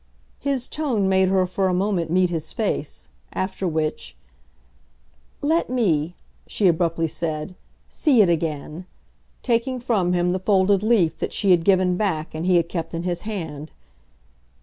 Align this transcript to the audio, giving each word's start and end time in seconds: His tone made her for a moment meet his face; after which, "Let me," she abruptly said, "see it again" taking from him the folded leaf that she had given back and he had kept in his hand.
His 0.39 0.67
tone 0.67 1.07
made 1.07 1.29
her 1.29 1.45
for 1.45 1.67
a 1.67 1.75
moment 1.75 2.09
meet 2.09 2.31
his 2.31 2.53
face; 2.53 3.07
after 3.33 3.67
which, 3.67 4.15
"Let 5.43 5.69
me," 5.69 6.15
she 6.47 6.65
abruptly 6.67 7.07
said, 7.07 7.53
"see 7.87 8.23
it 8.23 8.27
again" 8.27 8.87
taking 9.43 9.79
from 9.79 10.13
him 10.13 10.31
the 10.31 10.39
folded 10.39 10.81
leaf 10.81 11.19
that 11.19 11.33
she 11.33 11.51
had 11.51 11.63
given 11.63 11.97
back 11.97 12.33
and 12.33 12.47
he 12.47 12.55
had 12.55 12.67
kept 12.67 12.95
in 12.95 13.03
his 13.03 13.21
hand. 13.29 13.71